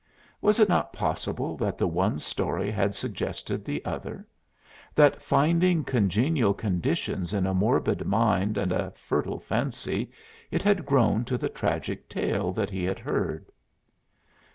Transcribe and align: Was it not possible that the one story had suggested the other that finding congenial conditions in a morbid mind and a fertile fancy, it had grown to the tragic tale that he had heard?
Was 0.41 0.59
it 0.59 0.67
not 0.67 0.93
possible 0.93 1.55
that 1.57 1.77
the 1.77 1.85
one 1.87 2.17
story 2.17 2.71
had 2.71 2.95
suggested 2.95 3.63
the 3.63 3.85
other 3.85 4.25
that 4.95 5.21
finding 5.21 5.83
congenial 5.83 6.55
conditions 6.55 7.33
in 7.33 7.45
a 7.45 7.53
morbid 7.53 8.03
mind 8.03 8.57
and 8.57 8.73
a 8.73 8.89
fertile 8.95 9.39
fancy, 9.39 10.09
it 10.49 10.63
had 10.63 10.87
grown 10.87 11.23
to 11.25 11.37
the 11.37 11.49
tragic 11.49 12.09
tale 12.09 12.51
that 12.51 12.71
he 12.71 12.83
had 12.83 12.97
heard? 12.97 13.45